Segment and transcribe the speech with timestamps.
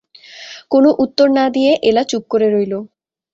[0.71, 2.73] কোনো উত্তর না দিয়ে এলা চুপ করে রইল।